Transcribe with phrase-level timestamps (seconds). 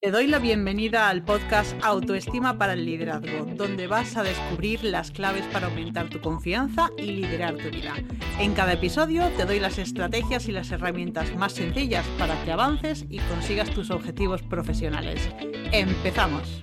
[0.00, 5.10] Te doy la bienvenida al podcast Autoestima para el Liderazgo, donde vas a descubrir las
[5.10, 7.94] claves para aumentar tu confianza y liderar tu vida.
[8.38, 13.06] En cada episodio te doy las estrategias y las herramientas más sencillas para que avances
[13.10, 15.28] y consigas tus objetivos profesionales.
[15.72, 16.62] ¡Empezamos!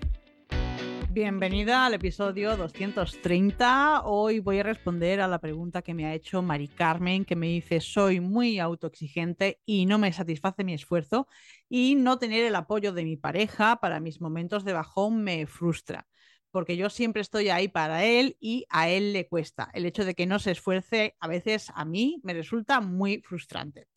[1.15, 4.01] Bienvenida al episodio 230.
[4.03, 7.47] Hoy voy a responder a la pregunta que me ha hecho Mari Carmen, que me
[7.47, 11.29] dice, soy muy autoexigente y no me satisface mi esfuerzo
[11.69, 16.05] y no tener el apoyo de mi pareja para mis momentos de bajón me frustra,
[16.51, 19.71] porque yo siempre estoy ahí para él y a él le cuesta.
[19.73, 23.87] El hecho de que no se esfuerce a veces a mí me resulta muy frustrante.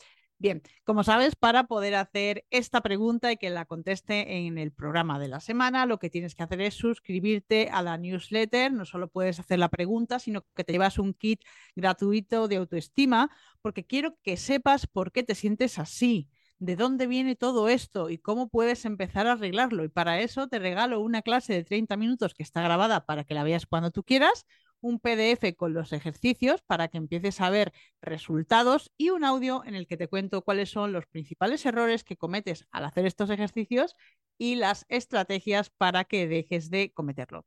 [0.40, 5.18] Bien, como sabes, para poder hacer esta pregunta y que la conteste en el programa
[5.18, 8.72] de la semana, lo que tienes que hacer es suscribirte a la newsletter.
[8.72, 11.42] No solo puedes hacer la pregunta, sino que te llevas un kit
[11.74, 13.30] gratuito de autoestima,
[13.62, 16.28] porque quiero que sepas por qué te sientes así,
[16.60, 19.82] de dónde viene todo esto y cómo puedes empezar a arreglarlo.
[19.82, 23.34] Y para eso te regalo una clase de 30 minutos que está grabada para que
[23.34, 24.46] la veas cuando tú quieras
[24.80, 29.74] un PDF con los ejercicios para que empieces a ver resultados y un audio en
[29.74, 33.96] el que te cuento cuáles son los principales errores que cometes al hacer estos ejercicios
[34.38, 37.44] y las estrategias para que dejes de cometerlo.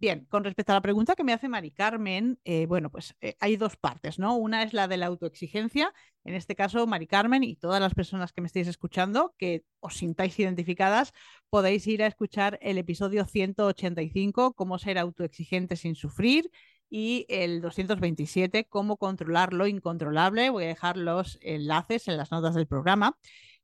[0.00, 3.36] Bien, con respecto a la pregunta que me hace Mari Carmen, eh, bueno, pues eh,
[3.38, 4.34] hay dos partes, ¿no?
[4.34, 5.92] Una es la de la autoexigencia,
[6.24, 9.98] en este caso Mari Carmen y todas las personas que me estéis escuchando, que os
[9.98, 11.12] sintáis identificadas,
[11.50, 16.50] podéis ir a escuchar el episodio 185, cómo ser autoexigente sin sufrir,
[16.88, 20.48] y el 227, cómo controlar lo incontrolable.
[20.48, 23.18] Voy a dejar los enlaces en las notas del programa.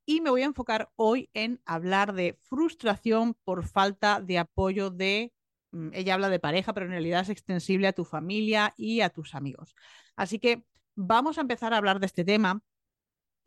[0.05, 5.33] Y me voy a enfocar hoy en hablar de frustración por falta de apoyo de
[5.91, 9.35] ella habla de pareja, pero en realidad es extensible a tu familia y a tus
[9.35, 9.75] amigos.
[10.15, 12.61] Así que vamos a empezar a hablar de este tema.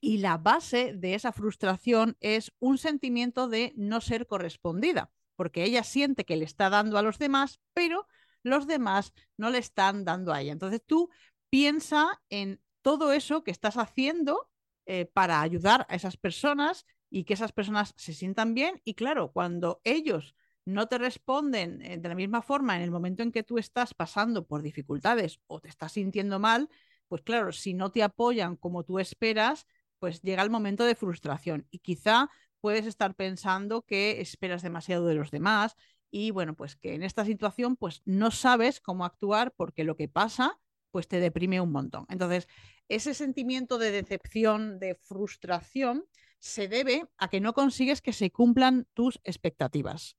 [0.02, 5.84] Y la base de esa frustración es un sentimiento de no ser correspondida, porque ella
[5.84, 8.06] siente que le está dando a los demás, pero
[8.42, 10.52] los demás no le están dando a ella.
[10.52, 11.10] Entonces tú
[11.50, 14.48] piensa en todo eso que estás haciendo
[14.86, 18.80] eh, para ayudar a esas personas y que esas personas se sientan bien.
[18.84, 20.34] Y claro, cuando ellos
[20.72, 23.94] no te responden eh, de la misma forma en el momento en que tú estás
[23.94, 26.68] pasando por dificultades o te estás sintiendo mal,
[27.08, 29.66] pues claro, si no te apoyan como tú esperas,
[29.98, 35.14] pues llega el momento de frustración y quizá puedes estar pensando que esperas demasiado de
[35.14, 35.76] los demás
[36.10, 40.08] y bueno, pues que en esta situación pues no sabes cómo actuar porque lo que
[40.08, 40.58] pasa
[40.90, 42.04] pues te deprime un montón.
[42.08, 42.48] Entonces,
[42.88, 46.04] ese sentimiento de decepción, de frustración,
[46.40, 50.16] se debe a que no consigues que se cumplan tus expectativas.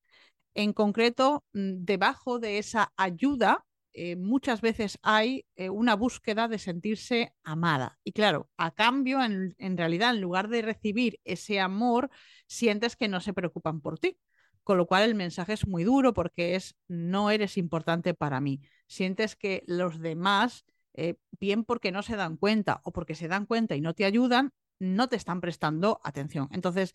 [0.54, 6.60] En concreto, mm, debajo de esa ayuda, eh, muchas veces hay eh, una búsqueda de
[6.60, 8.00] sentirse amada.
[8.04, 12.10] Y claro, a cambio, en, realidad, en lugar de recibir ese amor,
[12.48, 14.18] sientes que no se preocupan por ti.
[14.64, 18.62] Con lo cual el mensaje es muy duro porque es no eres importante para mí.
[18.88, 23.46] Sientes que los demás, eh, bien porque no se dan cuenta o porque se dan
[23.48, 26.48] cuenta y no te ayudan, no te están prestando atención.
[26.52, 26.94] Entonces,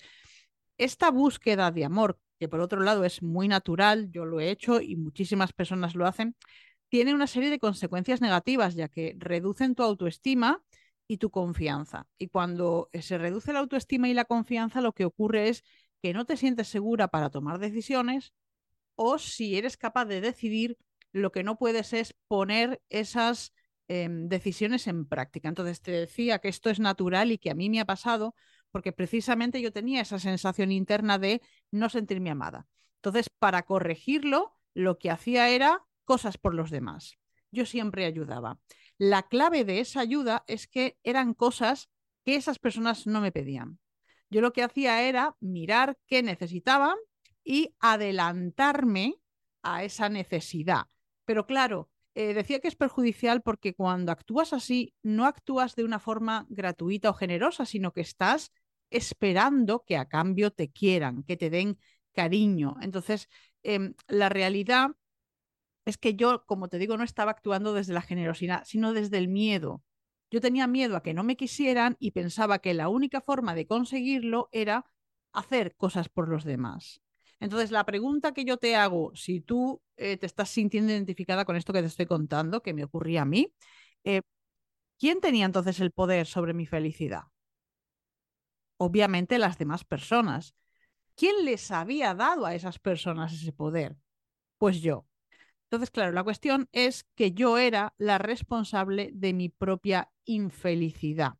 [0.78, 4.80] esta búsqueda de amor que por otro lado es muy natural, yo lo he hecho
[4.80, 6.36] y muchísimas personas lo hacen,
[6.88, 10.62] tiene una serie de consecuencias negativas, ya que reducen tu autoestima
[11.08, 12.06] y tu confianza.
[12.18, 15.64] Y cuando se reduce la autoestima y la confianza, lo que ocurre es
[16.02, 18.32] que no te sientes segura para tomar decisiones
[18.94, 20.78] o si eres capaz de decidir,
[21.12, 23.52] lo que no puedes es poner esas
[23.88, 25.48] em, decisiones en práctica.
[25.48, 28.34] Entonces te decía que esto es natural y que a mí me ha pasado
[28.70, 31.40] porque precisamente yo tenía esa sensación interna de
[31.70, 32.66] no sentirme amada.
[32.96, 37.18] Entonces, para corregirlo, lo que hacía era cosas por los demás.
[37.50, 38.58] Yo siempre ayudaba.
[38.98, 41.90] La clave de esa ayuda es que eran cosas
[42.24, 43.78] que esas personas no me pedían.
[44.30, 46.96] Yo lo que hacía era mirar qué necesitaban
[47.44, 49.14] y adelantarme
[49.62, 50.86] a esa necesidad.
[51.24, 55.98] Pero claro, eh, decía que es perjudicial porque cuando actúas así, no actúas de una
[55.98, 58.52] forma gratuita o generosa, sino que estás
[58.90, 61.78] esperando que a cambio te quieran, que te den
[62.12, 62.76] cariño.
[62.82, 63.28] Entonces,
[63.62, 64.90] em, la realidad
[65.84, 69.28] es que yo, como te digo, no estaba actuando desde la generosidad, sino desde el
[69.28, 69.82] miedo.
[70.30, 73.66] Yo tenía miedo a que no me quisieran y pensaba que la única forma de
[73.66, 74.84] conseguirlo era
[75.32, 77.02] hacer cosas por los demás.
[77.38, 81.54] Entonces, la pregunta que yo te hago, si tú eh, te estás sintiendo identificada con
[81.56, 83.52] esto que te estoy contando, que me ocurría a mí,
[84.04, 84.22] eh,
[84.98, 87.22] ¿quién tenía entonces el poder sobre mi felicidad?
[88.78, 90.54] Obviamente las demás personas.
[91.14, 93.96] ¿Quién les había dado a esas personas ese poder?
[94.58, 95.06] Pues yo.
[95.64, 101.34] Entonces, claro, la cuestión es que yo era la responsable de mi propia infelicidad.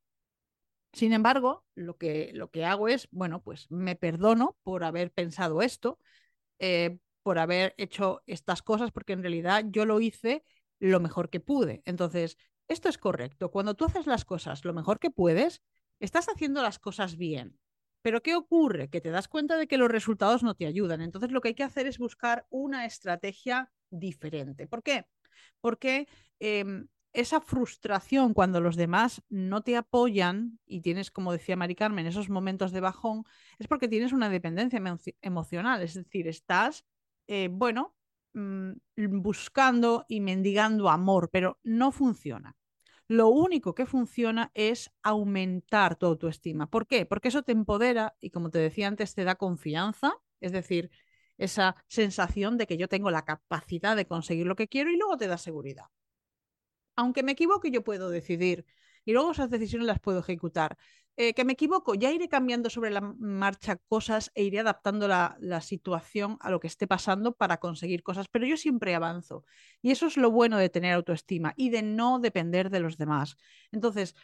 [0.92, 5.60] Sin embargo, lo que, lo que hago es, bueno, pues me perdono por haber pensado
[5.60, 5.98] esto,
[6.58, 10.42] eh, por haber hecho estas cosas, porque en realidad yo lo hice
[10.78, 11.82] lo mejor que pude.
[11.84, 12.38] Entonces,
[12.68, 13.50] esto es correcto.
[13.50, 15.62] Cuando tú haces las cosas lo mejor que puedes,
[16.00, 17.58] estás haciendo las cosas bien.
[18.02, 18.88] Pero ¿qué ocurre?
[18.88, 21.00] Que te das cuenta de que los resultados no te ayudan.
[21.00, 24.66] Entonces lo que hay que hacer es buscar una estrategia diferente.
[24.66, 25.06] ¿Por qué?
[25.60, 26.06] Porque
[26.38, 32.06] em, esa frustración cuando los demás no te apoyan y tienes, como decía Mari Carmen,
[32.06, 33.24] esos momentos de bajón,
[33.58, 34.80] es porque tienes una dependencia
[35.22, 36.84] emocional, es decir, estás,
[37.26, 37.96] eh, bueno,
[38.34, 38.72] mm,
[39.22, 42.54] buscando y mendigando amor, pero no funciona.
[43.08, 46.68] Lo único que funciona es aumentar tu autoestima.
[46.68, 47.06] ¿Por qué?
[47.06, 50.90] Porque eso te empodera y, como te decía antes, te da confianza, es decir,
[51.38, 55.16] esa sensación de que yo tengo la capacidad de conseguir lo que quiero y luego
[55.16, 55.86] te da seguridad
[56.96, 58.64] aunque me equivoque, yo puedo decidir
[59.04, 60.76] y luego esas decisiones las puedo ejecutar.
[61.18, 65.60] Eh, que me equivoco, ya iré cambiando sobre la marcha cosas e iré adaptando la,
[65.62, 69.42] situación a lo que esté pasando para conseguir cosas, pero yo siempre avanzo.
[69.80, 73.36] Y eso es lo bueno de tener autoestima y de no depender de los demás.
[73.72, 74.14] Entonces,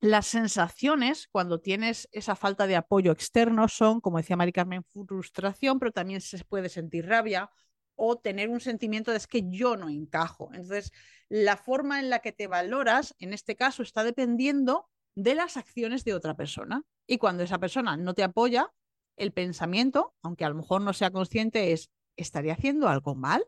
[0.00, 5.78] las sensaciones cuando tienes esa falta de apoyo externo son, como decía Mari Carmen, frustración,
[5.78, 7.50] pero también se puede sentir rabia
[7.96, 10.50] o tener un sentimiento de es que yo no encajo.
[10.52, 10.92] Entonces,
[11.30, 14.88] la forma en la que te valoras, en este caso, está dependiendo
[15.18, 16.84] de las acciones de otra persona.
[17.04, 18.72] Y cuando esa persona no te apoya,
[19.16, 23.44] el pensamiento, aunque a lo mejor no sea consciente, es, ¿estaría haciendo algo mal?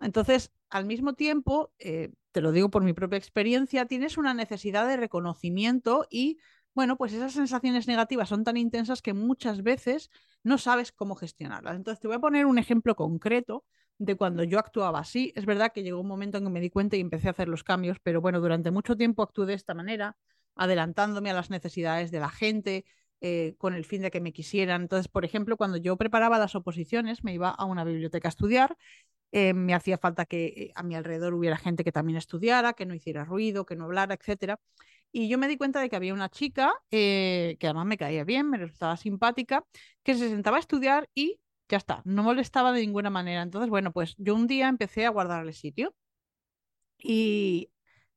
[0.00, 4.88] Entonces, al mismo tiempo, eh, te lo digo por mi propia experiencia, tienes una necesidad
[4.88, 6.38] de reconocimiento y,
[6.74, 10.10] bueno, pues esas sensaciones negativas son tan intensas que muchas veces
[10.42, 11.76] no sabes cómo gestionarlas.
[11.76, 13.64] Entonces, te voy a poner un ejemplo concreto
[13.98, 15.32] de cuando yo actuaba así.
[15.36, 17.46] Es verdad que llegó un momento en que me di cuenta y empecé a hacer
[17.46, 20.16] los cambios, pero bueno, durante mucho tiempo actué de esta manera,
[20.56, 22.84] adelantándome a las necesidades de la gente,
[23.20, 24.82] eh, con el fin de que me quisieran.
[24.82, 28.76] Entonces, por ejemplo, cuando yo preparaba las oposiciones, me iba a una biblioteca a estudiar.
[29.32, 32.86] Eh, me hacía falta que eh, a mi alrededor hubiera gente que también estudiara, que
[32.86, 34.60] no hiciera ruido, que no hablara, etcétera.
[35.12, 38.50] Y yo me di cuenta de que había una chica que además me caía bien,
[38.50, 39.64] me resultaba simpática,
[40.02, 43.42] que se sentaba a estudiar y ya está, no molestaba de ninguna manera.
[43.42, 45.94] Entonces, bueno, pues yo un día empecé a guardarle sitio
[46.98, 47.70] y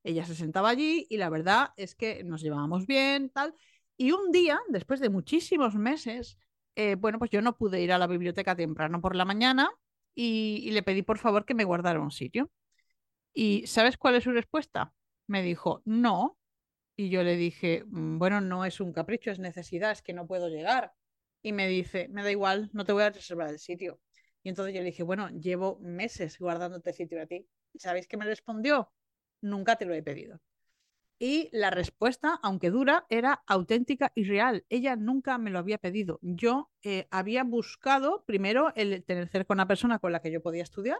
[0.03, 3.53] ella se sentaba allí y la verdad es que nos llevábamos bien, tal.
[3.97, 6.37] Y un día, después de muchísimos meses,
[6.75, 9.69] eh, bueno, pues yo no pude ir a la biblioteca temprano por la mañana
[10.15, 12.49] y, le pedí por favor que me guardara un sitio.
[13.33, 14.93] ¿Y sabes cuál es su respuesta?
[15.27, 16.37] Me dijo, no.
[16.95, 20.27] Y yo le dije, mm, bueno, no es un capricho, es necesidad, es que no
[20.27, 20.93] puedo llegar
[21.41, 23.99] y me dice, me da igual, no te voy a reservar el sitio.
[24.43, 27.47] Y entonces yo le dije, bueno, llevo meses guardándote sitio a ti.
[27.77, 28.91] ¿Sabéis qué me respondió?
[29.41, 30.39] Nunca te lo he pedido.
[31.21, 34.65] Y la respuesta, aunque dura, era auténtica y real.
[34.69, 36.17] Ella nunca me lo había pedido.
[36.21, 40.63] Yo eh, había buscado primero el tener cerca una persona con la que yo podía
[40.63, 40.97] estudiar,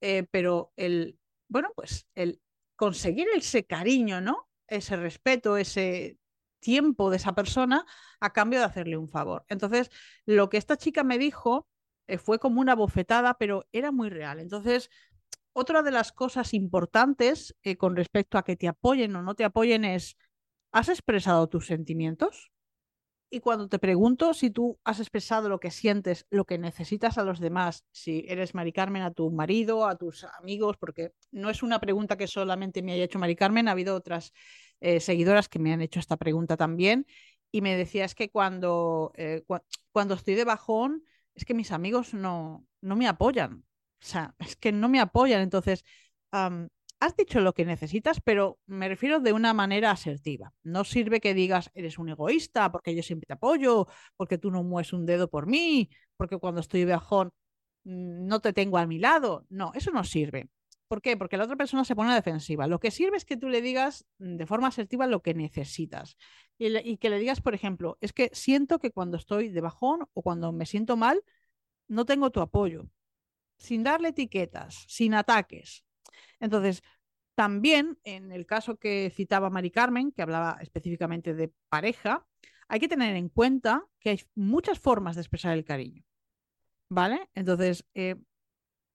[0.00, 1.18] eh, pero el,
[1.48, 2.40] bueno, pues el
[2.76, 4.48] conseguir ese cariño, ¿no?
[4.68, 6.18] Ese respeto, ese
[6.60, 7.84] tiempo de esa persona
[8.20, 9.44] a cambio de hacerle un favor.
[9.48, 9.90] Entonces,
[10.24, 11.66] lo que esta chica me dijo
[12.06, 14.40] eh, fue como una bofetada, pero era muy real.
[14.40, 14.90] Entonces,
[15.58, 19.44] otra de las cosas importantes eh, con respecto a que te apoyen o no te
[19.44, 20.16] apoyen es,
[20.70, 22.52] ¿has expresado tus sentimientos?
[23.30, 27.24] Y cuando te pregunto si tú has expresado lo que sientes, lo que necesitas a
[27.24, 31.62] los demás, si eres Mari Carmen, a tu marido, a tus amigos, porque no es
[31.62, 34.32] una pregunta que solamente me haya hecho Mari Carmen, ha habido otras
[34.80, 37.06] eh, seguidoras que me han hecho esta pregunta también
[37.50, 39.44] y me decía es que cuando, eh,
[39.92, 41.02] cuando estoy de bajón
[41.34, 43.64] es que mis amigos no, no me apoyan.
[44.00, 45.42] O sea, es que no me apoyan.
[45.42, 45.84] Entonces,
[47.00, 50.52] has dicho lo que necesitas, pero me refiero de una manera asertiva.
[50.62, 53.86] No sirve que digas, eres un egoísta, porque yo siempre te apoyo,
[54.16, 57.32] porque tú no mueves un dedo por mí, porque cuando estoy bajón
[57.84, 59.46] mm, no te tengo a mi lado.
[59.50, 60.48] No, eso no sirve.
[60.88, 61.16] ¿Por qué?
[61.16, 62.66] Porque la otra persona se pone defensiva.
[62.66, 66.16] Lo que sirve es que tú le digas mm, de forma asertiva lo que necesitas.
[66.58, 70.22] Y, que le digas, por ejemplo, es que siento que cuando estoy de bajón o
[70.22, 71.22] cuando me siento mal,
[71.88, 72.88] no tengo tu apoyo.
[73.58, 75.84] Sin darle etiquetas, sin ataques.
[76.40, 76.82] Entonces,
[77.34, 82.26] también en el caso que citaba Mari Carmen, que hablaba específicamente de pareja,
[82.68, 86.04] hay que tener en cuenta que hay muchas formas de expresar el cariño.
[86.88, 87.28] ¿Vale?
[87.34, 88.16] Entonces, eh,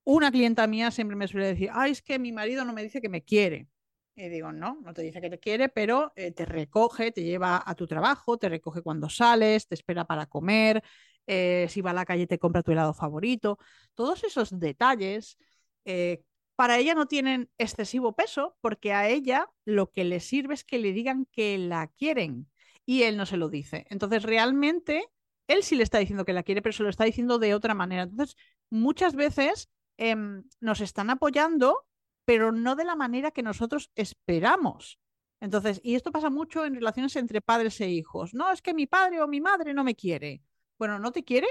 [0.03, 3.01] una clienta mía siempre me suele decir, ay, es que mi marido no me dice
[3.01, 3.67] que me quiere.
[4.15, 7.63] Y digo, no, no te dice que te quiere, pero eh, te recoge, te lleva
[7.65, 10.83] a tu trabajo, te recoge cuando sales, te espera para comer,
[11.27, 13.57] eh, si va a la calle te compra tu helado favorito.
[13.93, 15.37] Todos esos detalles
[15.85, 16.23] eh,
[16.55, 20.79] para ella no tienen excesivo peso porque a ella lo que le sirve es que
[20.79, 22.49] le digan que la quieren
[22.85, 23.85] y él no se lo dice.
[23.89, 25.05] Entonces, realmente,
[25.47, 27.73] él sí le está diciendo que la quiere, pero se lo está diciendo de otra
[27.73, 28.03] manera.
[28.03, 28.35] Entonces,
[28.69, 31.85] muchas veces em, nos están apoyando,
[32.25, 34.99] pero no de la manera que nosotros esperamos.
[35.39, 38.33] Entonces, y esto pasa mucho en relaciones entre padres e hijos.
[38.33, 40.41] No, es que mi padre o mi madre no me quiere.
[40.77, 41.47] Bueno, ¿no te quiere?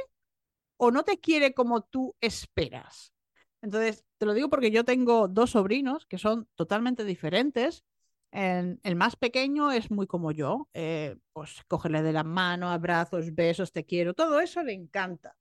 [0.76, 3.12] ¿O no te quiere como tú esperas?
[3.62, 7.84] Entonces, te lo digo porque yo tengo dos sobrinos que son totalmente diferentes.
[8.32, 13.72] El, más pequeño es muy como yo, eh, pues cogerle de la mano, abrazos, besos,
[13.72, 15.36] te quiero, todo eso le encanta.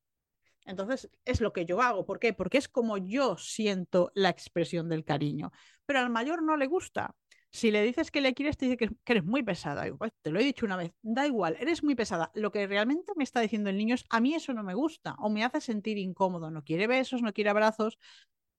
[0.66, 2.06] Entonces, es lo que yo hago.
[2.06, 2.34] ¿Por qué?
[2.34, 5.52] Porque es como yo siento la expresión del cariño.
[5.86, 7.16] Pero al mayor no le gusta.
[7.54, 9.86] Si le dices que le quieres, te dice que, eres muy pesada.
[9.98, 12.32] Pues, te lo he dicho una vez, da igual, eres muy pesada.
[12.34, 15.16] Lo que realmente me está diciendo el niño es, a mí eso no me gusta
[15.20, 16.50] o me hace sentir incómodo.
[16.50, 17.98] No quiere besos, no quiere abrazos.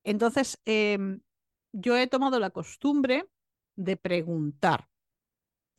[0.05, 1.21] Entonces, em,
[1.73, 3.27] yo he tomado la costumbre
[3.77, 4.89] de preguntar.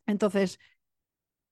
[0.06, 0.58] Entonces,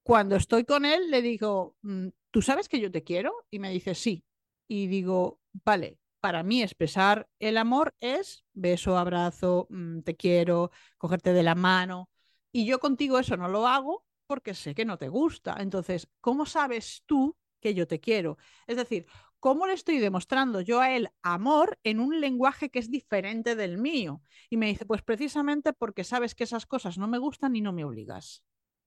[0.03, 3.33] cuando estoy con él, le digo, mm, ¿tú sabes que yo te quiero?
[3.49, 4.25] Y me dice, sí.
[4.67, 11.33] Y digo, vale, para mí expresar el amor es beso, abrazo, mm, te quiero, cogerte
[11.33, 12.09] de la mano.
[12.53, 15.57] Y yo contigo eso no lo hago porque sé que no te gusta.
[15.59, 18.37] Entonces, ¿cómo sabes tú que yo te quiero?
[18.67, 19.05] Es decir,
[19.41, 23.77] ¿cómo le estoy demostrando yo a él amor en un lenguaje que es diferente del
[23.77, 24.21] mío?
[24.49, 27.73] Y me dice, pues precisamente porque sabes que esas cosas no me gustan y no
[27.73, 28.45] me obligas.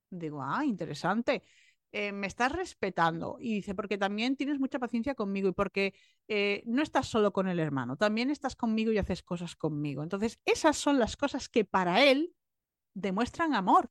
[0.09, 1.43] Digo, ah, interesante.
[1.93, 3.37] Eh, me estás respetando.
[3.39, 5.93] Y dice, porque también tienes mucha paciencia conmigo y porque
[6.27, 10.03] eh, no estás solo con el hermano, también estás conmigo y haces cosas conmigo.
[10.03, 12.33] Entonces, esas son las cosas que para él
[12.93, 13.89] demuestran amor.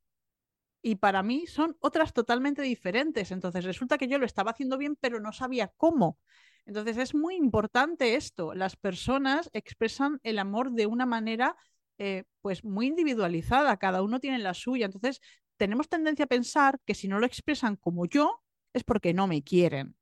[0.83, 3.33] Y para mí son otras totalmente diferentes.
[3.33, 6.19] Entonces, resulta que yo lo estaba haciendo bien, pero no sabía cómo.
[6.67, 8.55] Entonces, es muy importante esto.
[8.55, 11.57] Las personas expresan el amor de una manera
[11.99, 14.87] eh, pues muy individualizada, cada uno tiene la suya.
[14.87, 15.21] Entonces,
[15.57, 19.43] tenemos tendencia a pensar que si no lo expresan como yo, es porque no me
[19.43, 19.97] quieren.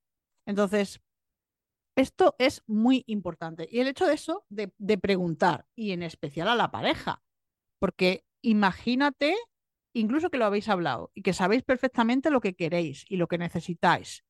[0.46, 1.00] Entonces,
[1.96, 3.68] esto es muy importante.
[3.70, 7.22] Y el hecho de eso, de, preguntar, y en especial a la pareja,
[7.78, 9.36] porque imagínate,
[9.94, 13.38] incluso que lo habéis hablado y que sabéis perfectamente lo que queréis y lo que
[13.38, 14.24] necesitáis,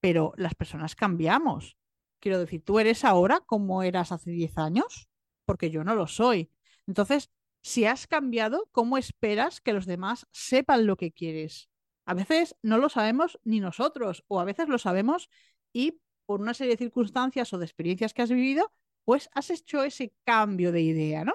[0.00, 1.76] pero las personas cambiamos.
[2.20, 5.08] Quiero decir, tú eres ahora como eras hace 10 años,
[5.44, 6.50] porque yo no lo soy.
[6.86, 7.30] Entonces,
[7.64, 11.70] si has cambiado, ¿cómo esperas que los demás sepan lo que quieres?
[12.04, 15.30] A veces no lo sabemos ni nosotros, o a veces lo sabemos
[15.72, 18.70] y por una serie de circunstancias o de experiencias que has vivido,
[19.06, 21.32] pues has hecho ese cambio de idea, ¿no?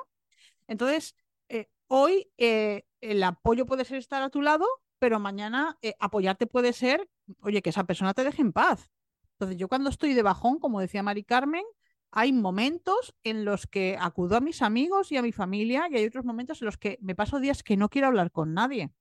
[0.67, 1.15] Entonces,
[1.49, 4.67] eh, hoy eh, el apoyo puede ser estar a tu lado,
[4.99, 7.09] pero mañana eh, apoyarte puede ser,
[7.41, 8.91] oye, que esa persona te deje en paz.
[9.31, 11.63] Entonces, yo cuando estoy de bajón, como decía Mari Carmen,
[12.11, 16.05] hay momentos en los que acudo a mis amigos y a mi familia y hay
[16.05, 18.91] otros momentos en los que me paso días que no quiero hablar con nadie.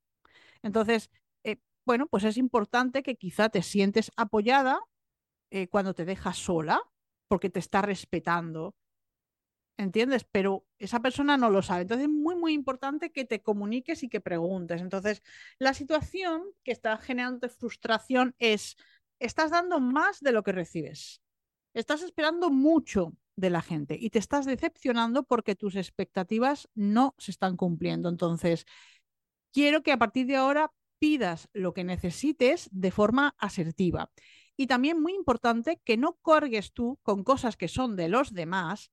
[0.62, 1.10] Entonces,
[1.44, 4.80] eh, bueno, pues es importante que quizá te sientes apoyada
[5.50, 6.80] eh, cuando te dejas sola
[7.28, 8.74] porque te está respetando.
[9.78, 10.24] ¿Entiendes?
[10.24, 11.82] Pero esa persona no lo sabe.
[11.82, 14.82] Entonces es muy, muy importante que te comuniques y que preguntes.
[14.82, 15.22] Entonces,
[15.58, 18.76] la situación que está generando frustración es,
[19.20, 21.22] estás dando más de lo que recibes
[21.80, 27.30] estás esperando mucho de la gente y te estás decepcionando porque tus expectativas no se
[27.30, 28.08] están cumpliendo.
[28.08, 28.66] Entonces,
[29.52, 34.10] quiero que a partir de ahora pidas lo que necesites de forma asertiva.
[34.56, 38.90] Y también muy importante que no corgues tú con cosas que son de los demás,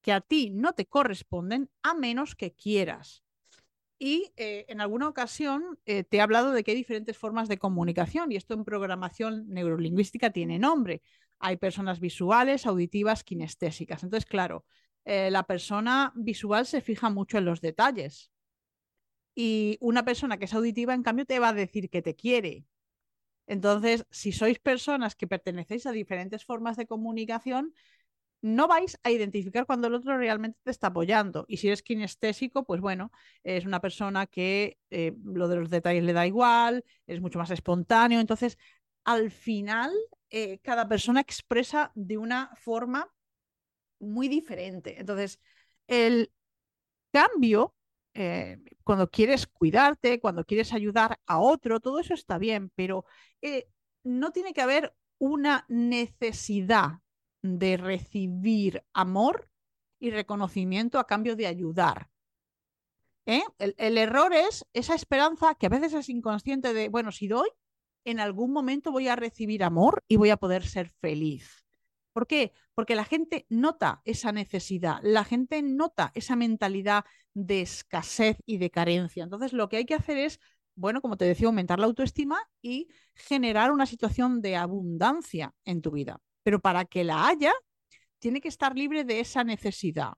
[0.00, 3.24] que a ti no te corresponden, a menos que quieras.
[3.98, 7.58] Y eh, en alguna ocasión eh, te he hablado de que hay diferentes formas de
[7.58, 11.02] comunicación y esto en programación neurolingüística tiene nombre
[11.38, 14.02] hay personas visuales, auditivas, kinestésicas.
[14.02, 14.64] Entonces, claro,
[15.04, 18.30] eh, la persona visual se fija mucho en los detalles.
[19.34, 22.66] Y una persona que es auditiva, en cambio, te va a decir que te quiere.
[23.46, 27.72] Entonces, si sois personas que pertenecéis a diferentes formas de comunicación,
[28.40, 31.44] no vais a identificar cuando el otro realmente te está apoyando.
[31.48, 33.10] Y si eres kinestésico, pues bueno,
[33.42, 37.50] es una persona que eh, lo de los detalles le da igual, es mucho más
[37.50, 38.20] espontáneo.
[38.20, 38.58] Entonces,
[39.04, 39.90] al final
[40.30, 43.12] eh, cada persona expresa de una forma
[43.98, 45.00] muy diferente.
[45.00, 45.40] Entonces,
[45.88, 46.30] el
[47.12, 47.74] cambio
[48.14, 53.04] eh, cuando quieres cuidarte, cuando quieres ayudar a otro, todo eso está bien, pero
[54.04, 57.00] no tiene que haber una necesidad
[57.42, 59.50] de recibir amor
[59.98, 62.10] y reconocimiento a cambio de ayudar.
[63.26, 63.42] ¿eh?
[63.58, 67.48] El, error es esa esperanza que a veces es inconsciente de, bueno, si doy,
[68.04, 71.64] en algún momento voy a recibir amor y voy a poder ser feliz.
[72.12, 72.52] ¿Por qué?
[72.74, 77.04] Porque la gente nota esa necesidad, la gente nota esa mentalidad
[77.34, 79.24] de escasez y de carencia.
[79.24, 80.40] Entonces, lo que hay que hacer es,
[80.74, 85.90] bueno, como te decía, aumentar la autoestima y generar una situación de abundancia en tu
[85.90, 86.20] vida.
[86.48, 87.52] Pero para que la haya,
[88.18, 90.14] tiene que estar libre de esa necesidad.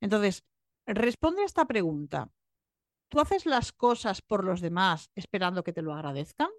[0.00, 0.44] Entonces,
[0.86, 2.30] responde a esta pregunta.
[3.08, 6.50] ¿Tú haces las cosas por los demás esperando que te lo agradezcan?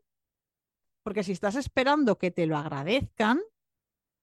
[1.03, 3.39] Porque si estás esperando que te lo agradezcan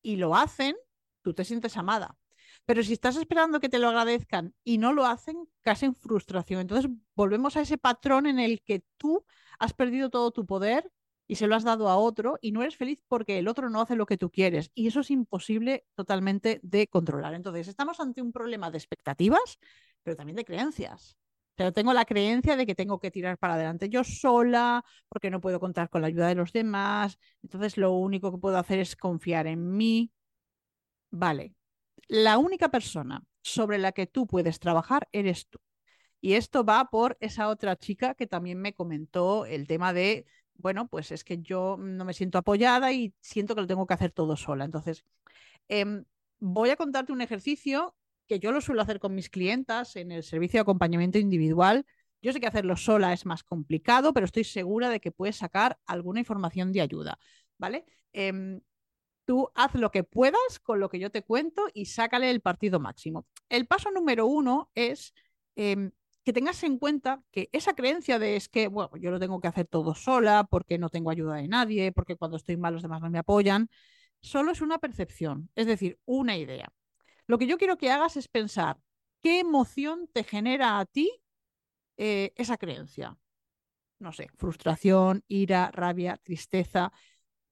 [0.03, 0.77] y lo hacen,
[1.23, 2.19] tú te sientes amada.
[2.67, 6.61] Pero si estás esperando que te lo agradezcan y no lo hacen, casi en frustración.
[6.61, 9.25] Entonces volvemos a ese patrón en el que tú
[9.59, 10.93] has perdido todo tu poder
[11.31, 13.81] y se lo has dado a otro y no eres feliz porque el otro no
[13.81, 14.73] hace lo que tú quieres.
[14.75, 17.35] Y eso es imposible totalmente de controlar.
[17.35, 19.61] Entonces estamos ante un problema de expectativas,
[20.03, 21.17] pero también de creencias.
[21.55, 25.41] Pero tengo la creencia de que tengo que tirar para adelante yo sola, porque no
[25.41, 27.17] puedo contar con la ayuda de los demás.
[27.45, 30.11] Entonces lo único que puedo hacer es confiar en mí.
[31.13, 31.55] Vale,
[32.09, 35.61] la única persona sobre la que tú puedes trabajar eres tú.
[36.21, 40.27] Y esto va por esa otra chica que también me comentó el tema de,
[40.61, 43.95] bueno, pues es que yo no me siento apoyada y siento que lo tengo que
[43.95, 44.65] hacer todo sola.
[44.65, 45.05] Entonces,
[45.69, 46.05] em,
[46.41, 50.23] voy a contarte un ejercicio que yo lo suelo hacer con mis clientas en el
[50.23, 51.87] servicio de acompañamiento individual.
[52.23, 55.79] Yo sé que hacerlo sola es más complicado, pero estoy segura de que puedes sacar
[55.87, 57.19] alguna información de ayuda,
[57.59, 57.87] ¿vale?
[58.13, 58.61] Em,
[59.31, 62.81] Tú haz lo que puedas con lo que yo te cuento y sácale el partido
[62.81, 63.29] máximo.
[63.49, 65.15] El paso número uno es
[65.55, 65.93] em,
[66.25, 69.49] que tengas en cuenta que esa creencia de es que, bueno, yo lo tengo que
[69.49, 73.01] hacer todo sola porque no tengo ayuda de nadie, porque cuando estoy mal los demás
[73.01, 73.71] no me apoyan,
[74.21, 76.73] solo es una percepción, es decir, una idea.
[77.27, 78.79] Lo que yo quiero que hagas es pensar
[79.23, 81.23] qué emoción te genera a ti
[81.97, 83.17] eh, esa creencia.
[83.99, 86.93] No sé, frustración, ira, rabia, tristeza.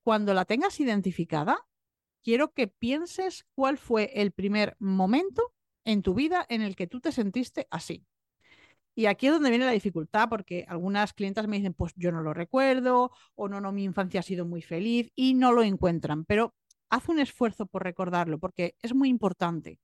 [0.02, 1.58] Cuando la tengas identificada,
[2.22, 5.54] quiero que pienses cuál fue el primer momento
[5.84, 8.07] en tu vida en el que tú te sentiste así.
[8.98, 12.20] Y aquí es donde viene la dificultad, porque algunas clientas me dicen, pues yo no
[12.20, 16.24] lo recuerdo, o no, no, mi infancia ha sido muy feliz y no lo encuentran.
[16.24, 16.56] Pero
[16.90, 19.78] haz un esfuerzo por recordarlo, porque es muy importante.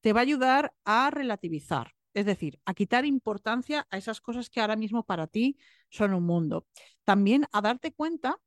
[0.00, 4.60] Te va a ayudar a relativizar, es decir, a quitar importancia a esas cosas que
[4.60, 5.56] ahora mismo para ti
[5.90, 6.68] son un mundo.
[7.02, 8.38] También a darte cuenta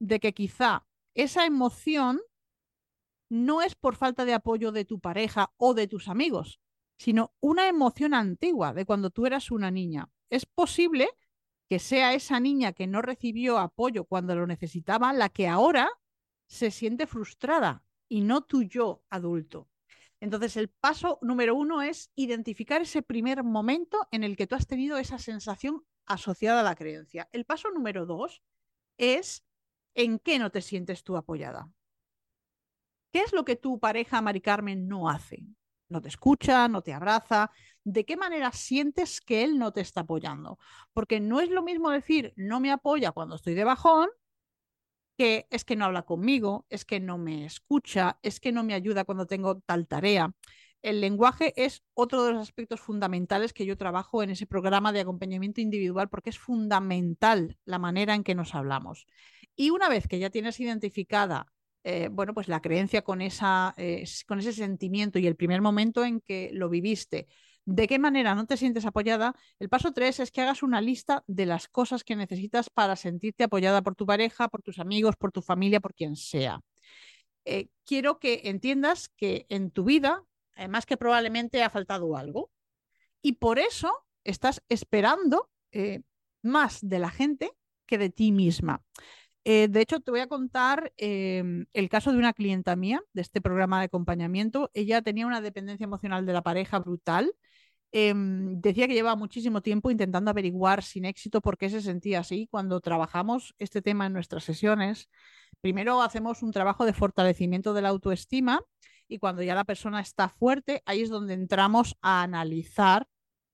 [0.00, 2.20] de que quizá esa emoción
[3.28, 6.58] no es por falta de apoyo de tu pareja o de tus amigos,
[7.00, 10.10] sino una emoción antigua de cuando tú eras una niña.
[10.28, 11.08] Es posible
[11.66, 15.88] que sea esa niña que no recibió apoyo cuando lo necesitaba la que ahora
[16.46, 19.70] se siente frustrada y no tu yo adulto.
[20.20, 24.66] Entonces, el paso número uno es identificar ese primer momento en el que tú has
[24.66, 27.30] tenido esa sensación asociada a la creencia.
[27.32, 28.42] El paso número dos
[28.98, 29.46] es
[29.94, 31.72] en qué no te sientes tú apoyada.
[33.10, 35.46] ¿Qué es lo que tu pareja, Mari Carmen, no hace?
[35.90, 37.50] No te escucha, no te abraza.
[37.84, 40.58] ¿De qué manera sientes que él no te está apoyando?
[40.92, 44.08] Porque no es lo mismo decir no me apoya cuando estoy de bajón
[45.20, 48.72] que es que no habla conmigo, es que no me escucha, es que no me
[48.72, 50.32] ayuda cuando tengo tal tarea.
[50.80, 55.00] El lenguaje es otro de los aspectos fundamentales que yo trabajo en ese programa de
[55.00, 59.06] acompañamiento individual porque es fundamental la manera en que nos hablamos.
[59.56, 64.04] Y una vez que ya tienes identificada eh, bueno, pues la creencia con, esa, eh,
[64.26, 67.26] con ese sentimiento y el primer momento en que lo viviste,
[67.64, 71.24] de qué manera no te sientes apoyada, el paso tres es que hagas una lista
[71.26, 75.32] de las cosas que necesitas para sentirte apoyada por tu pareja, por tus amigos, por
[75.32, 76.60] tu familia, por quien sea.
[77.44, 80.22] Eh, quiero que entiendas que en tu vida,
[80.56, 82.50] además que probablemente ha faltado algo,
[83.22, 83.92] y por eso
[84.24, 85.48] estás esperando
[86.42, 87.52] más de la gente
[87.86, 88.82] que de ti misma.
[89.44, 93.22] Eh, de hecho, te voy a contar em, el caso de una clienta mía de
[93.22, 94.70] este programa de acompañamiento.
[94.74, 97.32] Ella tenía una dependencia emocional de la pareja brutal.
[97.92, 102.48] Em, decía que lleva muchísimo tiempo intentando averiguar sin éxito por qué se sentía así.
[102.50, 105.08] Cuando trabajamos este tema en nuestras sesiones,
[105.60, 108.60] primero hacemos un trabajo de fortalecimiento de la autoestima
[109.08, 113.08] y cuando ya la persona está fuerte, ahí es donde entramos a analizar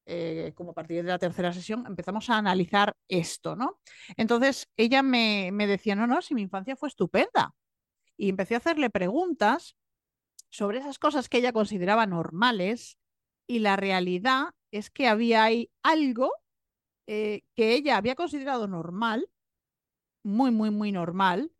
[0.06, 3.80] eh, como a partir de la tercera sesión, empezamos a analizar esto, ¿no?
[4.16, 7.54] Entonces ella me, decía, no, no, si mi infancia fue estupenda.
[8.16, 9.76] Y empecé a hacerle preguntas
[10.48, 12.98] sobre esas cosas que ella consideraba normales
[13.46, 16.30] y la realidad es que había ahí algo
[17.06, 19.28] eh, que ella había considerado normal,
[20.22, 21.52] muy, muy, muy normal,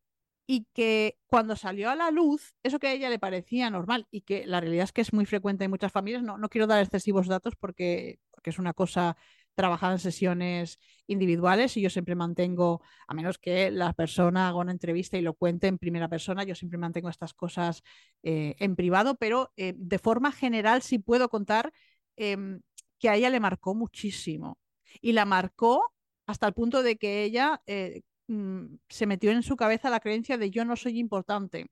[0.47, 4.21] y que cuando salió a la luz, eso que a ella le parecía normal y
[4.23, 6.83] que la realidad es que es muy frecuente en muchas familias, no, no quiero dar
[6.83, 9.17] excesivos datos porque, porque es una cosa
[9.57, 10.79] trabajada en sesiones
[11.09, 15.35] individuales y yo siempre mantengo, a menos que la persona haga una entrevista y lo
[15.35, 17.83] cuente en primera persona, yo siempre mantengo estas cosas
[18.23, 21.73] eh, en privado, pero eh, de forma general sí puedo contar
[22.17, 22.61] em,
[23.01, 24.59] que a ella le marcó muchísimo
[25.01, 25.93] y la marcó
[26.27, 30.39] hasta el punto de que ella eh, mm, se metió en su cabeza la creencia
[30.39, 31.67] de yo no soy importante,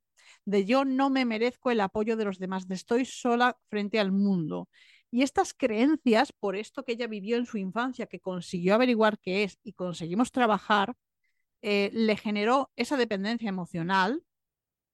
[0.44, 4.10] de yo no me merezco el apoyo de los demás, de estoy sola frente al
[4.10, 4.68] mundo.
[5.14, 9.44] Y estas creencias, por esto que ella vivió en su infancia, que consiguió averiguar qué
[9.44, 10.96] es y conseguimos trabajar,
[11.62, 14.24] eh, le generó esa dependencia emocional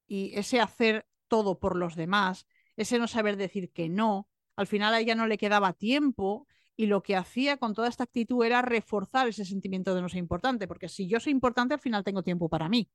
[0.06, 4.28] y ese hacer todo por los demás, ese no saber decir que no.
[4.56, 8.04] Al final a ella no le quedaba tiempo y lo que hacía con toda esta
[8.04, 11.80] actitud era reforzar ese sentimiento de no ser importante, porque si yo soy importante, al
[11.80, 12.90] final tengo tiempo para mí,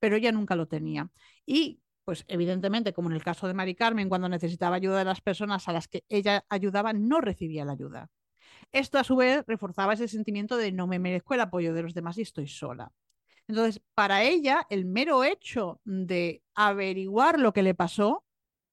[0.00, 1.08] pero ella nunca lo tenía.
[1.46, 5.20] Y pues evidentemente, como en el caso de Mari Carmen, cuando necesitaba ayuda de las
[5.20, 8.10] personas a las que ella ayudaba, no recibía la ayuda.
[8.72, 11.94] Esto a su vez reforzaba ese sentimiento de no me merezco el apoyo de los
[11.94, 12.92] demás y estoy sola.
[13.46, 18.24] Entonces, para ella, el mero hecho de averiguar lo que le pasó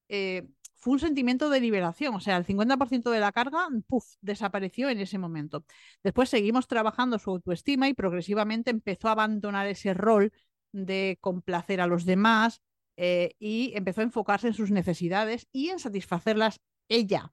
[0.09, 4.89] eh, fue un sentimiento de liberación, o sea, el 50% de la carga, puff, desapareció
[4.89, 5.63] en ese momento.
[6.03, 10.33] Después seguimos trabajando su autoestima y progresivamente empezó a abandonar ese rol
[10.71, 12.61] de complacer a los demás
[12.97, 17.31] eh, y empezó a enfocarse en sus necesidades y en satisfacerlas ella.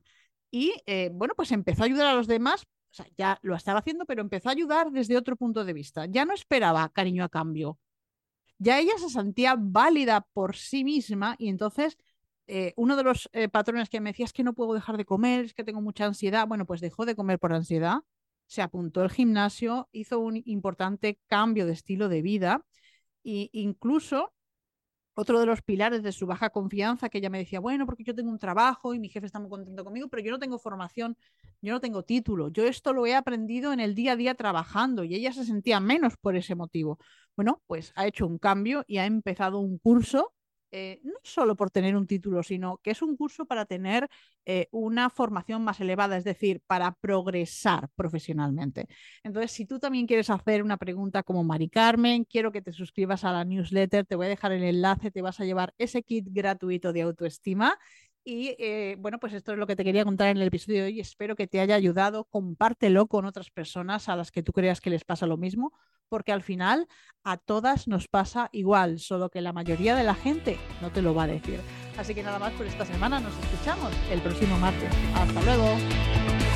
[0.50, 2.66] Y eh, bueno, pues empezó a ayudar a los demás,
[3.16, 6.06] ya lo estaba haciendo, pero empezó a ayudar desde otro punto de vista.
[6.06, 7.78] Ya no esperaba cariño a cambio.
[8.58, 11.96] Ya ella se sentía válida por sí misma y entonces
[12.46, 15.44] eh, uno de los patrones que me decía es que no puedo dejar de comer,
[15.44, 16.46] es que tengo mucha ansiedad.
[16.48, 17.98] Bueno, pues dejó de comer por ansiedad,
[18.46, 22.64] se apuntó al gimnasio, hizo un importante cambio de estilo de vida
[23.22, 24.32] e incluso
[25.20, 28.14] otro de los pilares de su baja confianza, que ella me decía, bueno, porque yo
[28.14, 31.16] tengo un trabajo y mi jefe está muy contento conmigo, pero yo no tengo formación,
[31.60, 35.02] yo no tengo título, yo esto lo he aprendido en el día a día trabajando
[35.02, 37.00] y ella se sentía menos por ese motivo.
[37.34, 40.34] Bueno, pues ha hecho un cambio y ha empezado un curso
[40.70, 44.08] eh, no solo por tener un título, sino que es un curso para tener
[44.44, 48.86] eh, una formación más elevada, es decir, para progresar profesionalmente.
[49.22, 53.24] Entonces, si tú también quieres hacer una pregunta como Mari Carmen, quiero que te suscribas
[53.24, 56.26] a la newsletter, te voy a dejar el enlace, te vas a llevar ese kit
[56.30, 57.78] gratuito de autoestima
[58.30, 60.88] y eh, bueno, pues esto es lo que te quería contar en el episodio de
[60.88, 61.00] hoy.
[61.00, 62.24] Espero que te haya ayudado.
[62.24, 65.72] Compártelo con otras personas a las que tú creas que les pasa lo mismo,
[66.08, 66.88] porque al final
[67.24, 71.14] a todas nos pasa igual, solo que la mayoría de la gente no te lo
[71.14, 71.60] va a decir.
[71.98, 73.20] Así que nada más por esta semana.
[73.20, 74.90] Nos escuchamos el próximo martes.
[75.14, 76.47] Hasta luego.